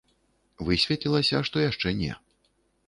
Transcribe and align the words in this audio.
Высветлілася, 0.69 1.43
што 1.51 1.55
яшчэ 1.69 1.97
не. 2.03 2.13